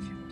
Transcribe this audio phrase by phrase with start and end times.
[0.00, 0.27] Ja, und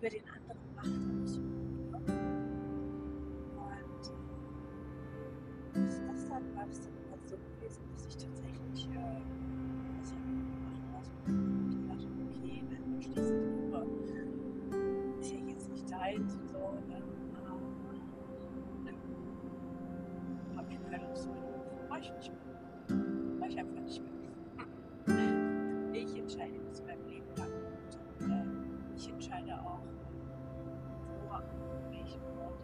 [0.00, 0.86] über den anderen Macht
[1.22, 1.84] ausüben.
[3.56, 4.02] Und
[5.74, 9.39] äh, ist das dann, war das dann immer so gewesen, dass ich tatsächlich äh,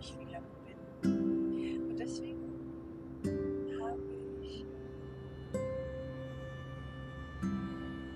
[0.01, 1.91] ich und ich wie lange bin.
[1.91, 2.41] Und deswegen
[3.81, 4.01] habe
[4.43, 4.65] ich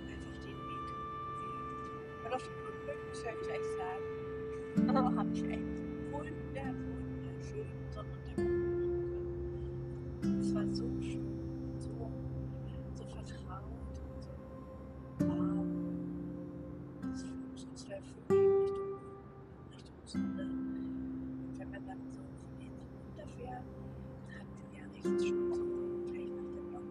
[0.09, 1.91] einfach den Weg gewählt.
[2.25, 4.05] Und auf dem Rückweg muss ich gleich sagen,
[5.17, 8.47] habe ich einen wunder, wunderschönen Sonnenuntergang
[10.23, 10.41] können.
[10.41, 12.11] Es war so schön, so,
[12.97, 13.65] vertraut
[14.15, 15.69] und so warm.
[17.03, 17.21] Das
[17.55, 18.99] so zwei Vögel Richtung,
[19.73, 20.60] Richtung Sonne.
[23.41, 23.65] Runterfährt,
[24.27, 25.51] dann hat man ja rechts schon
[26.13, 26.89] gleich nach der Block,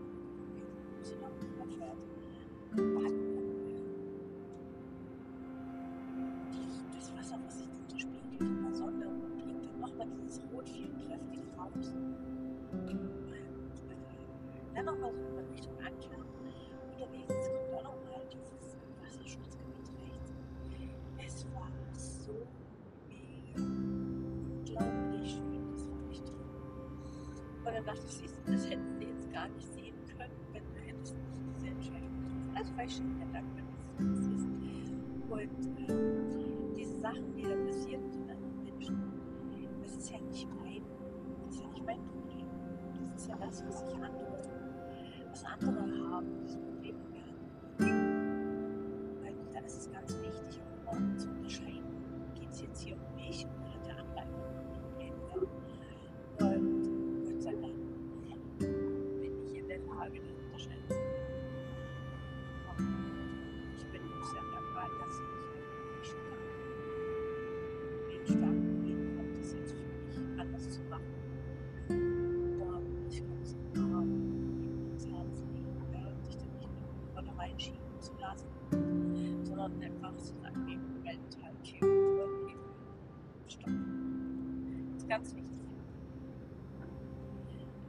[0.98, 1.98] wo sie noch runterfährt,
[2.72, 3.46] da hat man
[6.52, 9.06] dieses, das Wasser, was sich dann so spiegelt in der Sonne
[9.44, 11.94] bringt dann nochmal dieses Rot viel kräftig raus.
[14.76, 16.26] Dann nochmal so in Richtung Anklang.
[16.92, 20.34] Unterwegs kommt auch nochmal dieses Wasserschutzgebiet rechts.
[21.18, 22.48] Es war so
[27.80, 30.80] dann dachte ich, siehst du, das hätten sie jetzt gar nicht sehen können, wenn du
[30.82, 32.52] hättest nicht diese Entscheidung getroffen.
[32.56, 33.64] Also war ich schon sehr dankbar,
[33.98, 34.48] dass es so ist.
[35.30, 38.98] Und äh, diese Sachen, die da passieren mit anderen Menschen,
[39.82, 40.84] das ist ja nicht mein,
[41.46, 42.48] das ist ja nicht mein Problem.
[43.00, 44.44] Das ist ja das, was sich andere,
[45.30, 47.48] was andere haben, dieses Problem mit anderen
[47.80, 48.04] Menschen.
[49.24, 51.96] Weil da ist es ganz wichtig, auch zu unterscheiden,
[52.36, 53.69] geht es jetzt hier um mich oder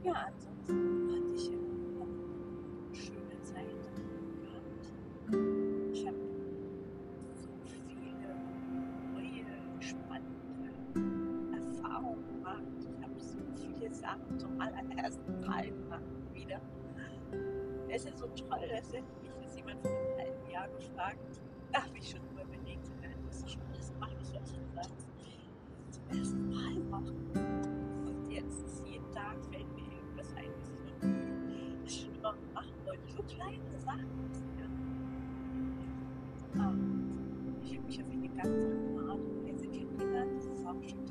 [0.03, 3.67] Ja, ansonsten hatte ich eine schöne Zeit
[4.41, 4.91] gehabt.
[5.93, 6.17] Ich habe
[7.35, 7.49] so
[7.87, 8.33] viele
[9.13, 9.45] neue,
[9.79, 10.73] spannende
[11.53, 12.63] Erfahrungen gemacht.
[12.79, 16.01] Ich habe so viele Sachen zum allerersten Mal gemacht
[16.33, 16.59] wieder.
[17.87, 19.03] Es ist so toll, dass mich
[19.43, 21.19] das jemand vor einem halben Jahr gefragt
[21.71, 24.95] Da habe ich schon überlegt, du hast doch schon alles gemacht, was ich denn sagen?
[25.91, 27.15] Zum ersten Mal machen.
[28.07, 29.80] Und jetzt jeden Tag fällt mir
[30.21, 30.51] irgendwas ein,
[31.85, 33.01] was ich noch schon machen wollte.
[33.15, 34.07] So kleine Sachen.
[36.55, 36.65] Ja.
[36.69, 40.31] Ähm, ich habe mich auf eine ganz andere Art und Weise kennengelernt.
[40.37, 41.10] Das ist auch total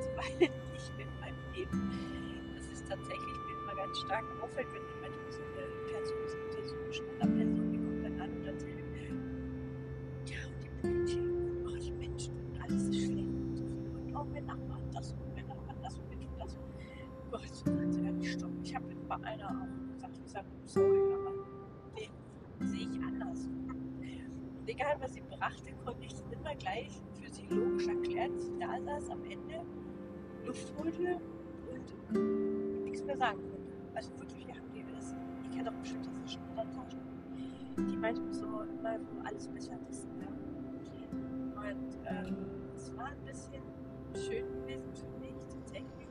[0.16, 1.90] eine ganze Weile nicht mehr in meinem Leben.
[2.56, 6.74] Das ist tatsächlich mir immer ganz stark auffällt, wenn dann manchmal so eine Person, so
[6.76, 8.84] eine Standardperson, die kommt dann an und erzählt,
[10.26, 11.22] ja, und die Politik,
[11.66, 13.60] oh, die Menschen und alles ist schlimm und.
[13.60, 16.56] Und oh, mein Nachbar hat das und mein Nachbar hat das und wir tun das.
[16.56, 18.60] Und kann sie gar nicht stoppen.
[18.62, 21.32] Ich habe mit bei einer auch gesagt, ich sage, sorry, aber
[21.98, 23.48] den sehe ich anders.
[24.66, 28.80] egal was sie brachte, konnte ich immer gleich für sie logisch erklären, dass sie da
[28.80, 29.64] saß am Ende,
[30.50, 31.20] Luft holte
[32.10, 33.72] und nichts mehr sagen konnte.
[33.94, 35.14] Also wirklich, wir haben die das,
[35.44, 37.00] ich kenne doch bestimmt diese Standardtaschen,
[37.76, 40.10] die manchmal so immer so alles besser wissen.
[40.20, 40.26] Ja.
[41.70, 42.36] Und ähm,
[42.74, 43.62] es war ein bisschen
[44.12, 46.08] schön gewesen für mich tatsächlich,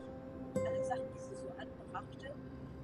[0.55, 2.33] alle Sachen, die sie so anbrachte,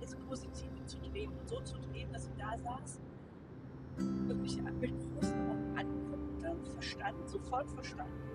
[0.02, 3.00] ins Positive zu drehen und so zu drehen, dass sie da saß
[3.98, 8.26] und mich mit großen Augen anguckte, verstand, sofort verstanden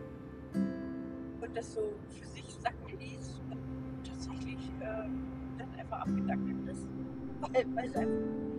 [1.55, 5.09] das so für sich sacken ließ und tatsächlich äh,
[5.59, 6.87] dann einfach abgedackelt ist,
[7.41, 8.51] weil, weil sie einfach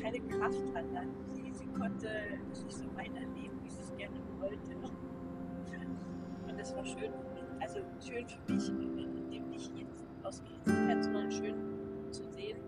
[0.00, 0.84] keine Kraft hat.
[0.94, 1.08] Dann.
[1.34, 2.08] Sie, sie konnte
[2.52, 4.76] sich so weiterleben, wie sie es gerne wollte.
[6.48, 7.12] Und das war schön.
[7.60, 11.54] Also schön für mich, indem nicht jetzt aus Gerechtigkeit, sondern schön
[12.10, 12.58] zu sehen,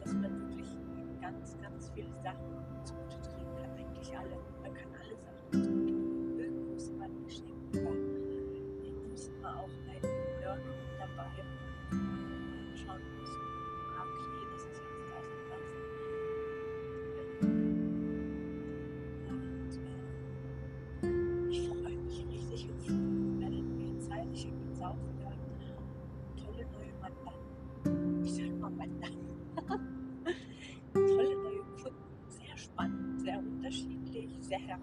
[0.00, 0.68] dass man wirklich
[1.20, 2.52] ganz, ganz viele Sachen
[2.84, 3.70] zugute drehen kann.
[3.78, 4.36] Eigentlich alle.
[4.62, 5.16] Man kann alle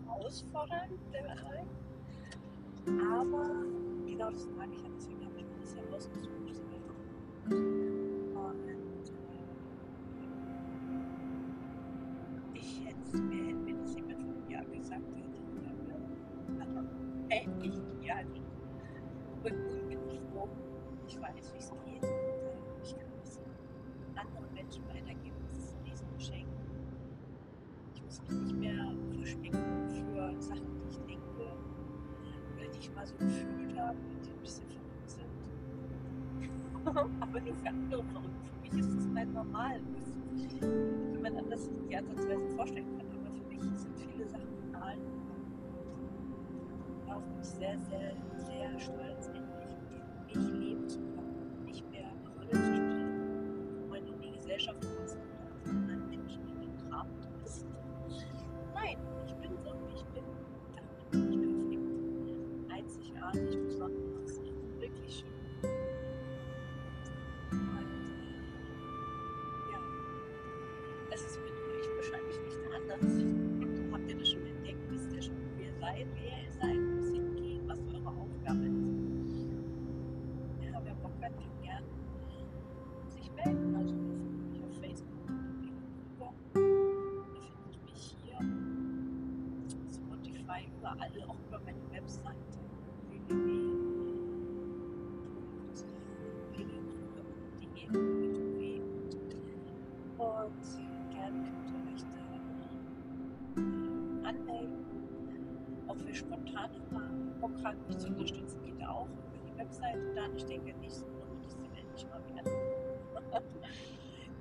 [0.06, 1.68] herausfordernd der Bereich.
[2.86, 3.46] Aber
[4.06, 6.30] genau das mag ich ja, deswegen habe ich mir das ja rausgesucht.
[6.36, 6.48] Und
[12.56, 15.34] ich hätte mir, hätte mir das jemand vor einem Jahr gesagt hätte,
[17.30, 18.42] hätte ich gerne.
[19.44, 20.50] Und nun bin ich froh,
[21.08, 22.13] ich weiß, wie es geht
[33.04, 35.26] oder die ich mal so gefühlt habe, die ein bisschen verrückt sind.
[37.22, 38.30] Aber nur für andere verrückt.
[38.64, 40.06] Für mich ist das mein Normal, was
[41.14, 43.08] jemand anders die Ansatzweise vorstellen kann.
[43.26, 44.98] Aber für mich sind viele Sachen normal.
[47.08, 48.16] Darauf bin ich sehr, sehr,
[48.46, 49.30] sehr stolz,
[71.14, 73.02] es ist mit euch wahrscheinlich nicht anders.
[73.92, 74.80] Habt ihr das schon entdeckt?
[74.90, 78.66] Wisst ihr schon, wer ihr seid, wer ihr seid, wo es hingeht, was eure Aufgabe
[78.66, 79.46] ist?
[80.62, 81.84] Ja, wer Bock hat, kann gern
[83.10, 83.76] sich melden.
[83.76, 86.34] Also ihr findet mich auf Facebook Krüger.
[86.56, 88.40] Ihr findet mich hier,
[89.94, 92.53] Spotify, überall, auch über meine Webseite
[105.94, 110.36] Auch für spontane mich zu unterstützen, geht auch über die Webseite dann.
[110.36, 112.42] Ich denke, nächsten Monat ist die endlich mal wieder.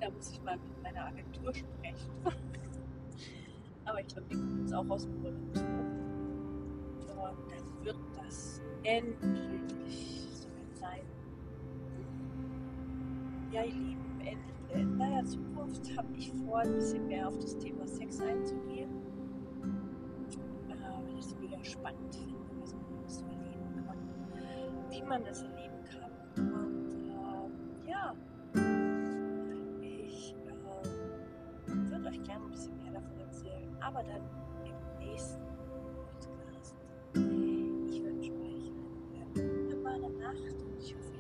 [0.01, 2.11] da muss ich mal mit meiner Agentur sprechen.
[3.85, 5.35] Aber ich glaube, die kommen jetzt auch aus dem Urlaub.
[7.11, 11.07] Und dann wird das endlich soweit sein.
[13.51, 17.59] Ja, ihr Lieben, in, in naher Zukunft habe ich vor, ein bisschen mehr auf das
[17.59, 19.12] Thema Sex einzugehen.
[21.23, 26.11] Ich es mega spannend finde, was man so erleben kann, wie man es erleben kann.
[26.37, 26.91] Und
[27.87, 28.13] äh, ja,
[29.81, 34.23] ich äh, würde euch gerne ein bisschen mehr davon erzählen, aber dann
[34.65, 35.47] im nächsten
[35.95, 36.75] Podcast.
[37.15, 38.73] Ich wünsche euch
[39.37, 41.12] eine wunderbare Nacht und ich hoffe,